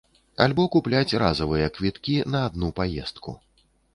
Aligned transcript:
Альбо 0.45 0.63
купляць 0.75 1.17
разавыя 1.23 1.67
квіткі 1.77 2.15
на 2.37 2.43
адну 2.47 2.73
паездку. 2.79 3.37